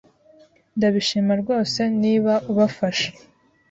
[0.77, 3.09] Ndabishima rwose niba ubafasha.